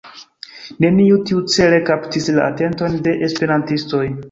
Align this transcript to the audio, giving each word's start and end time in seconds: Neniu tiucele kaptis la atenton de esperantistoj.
Neniu 0.85 1.19
tiucele 1.31 1.83
kaptis 1.91 2.31
la 2.39 2.49
atenton 2.55 2.99
de 3.09 3.17
esperantistoj. 3.31 4.05